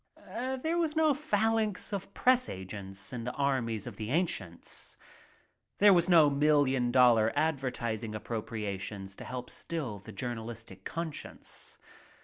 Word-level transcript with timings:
There 0.63 0.79
was 0.79 0.95
no 0.95 1.13
phalanx 1.13 1.93
of 1.93 2.11
press 2.15 2.49
agents 2.49 3.13
in 3.13 3.23
the 3.23 3.33
armies 3.33 3.85
of 3.85 3.97
the 3.97 4.09
ancients. 4.09 4.97
There 5.77 5.93
were 5.93 6.01
no 6.09 6.27
million 6.27 6.89
dollar 6.91 7.31
ad 7.35 7.59
vertising 7.59 8.15
appropriations 8.15 9.15
to 9.17 9.23
help 9.23 9.51
still 9.51 9.99
the 9.99 10.11
journalistic 10.11 10.85
conscience. 10.85 11.77